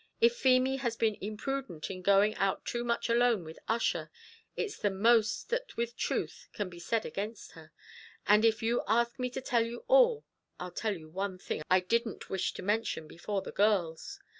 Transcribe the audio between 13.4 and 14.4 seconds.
the girls."